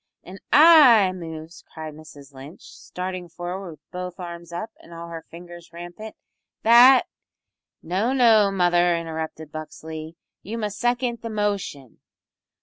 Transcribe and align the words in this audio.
"An' 0.23 0.39
I 0.51 1.11
moves," 1.13 1.63
cried 1.71 1.93
Mrs 1.93 2.33
Lynch, 2.33 2.63
starting 2.63 3.29
forward 3.29 3.69
with 3.69 3.91
both 3.91 4.19
arms 4.19 4.51
up 4.51 4.71
and 4.79 4.91
all 4.91 5.09
her 5.09 5.23
fingers 5.29 5.71
rampant, 5.71 6.15
"that" 6.63 7.05
"No, 7.83 8.11
no, 8.11 8.49
mother," 8.49 8.97
interrupted 8.97 9.51
Buxley, 9.51 10.15
"you 10.41 10.57
must 10.57 10.79
second 10.79 11.19
the 11.21 11.29
motion." 11.29 11.99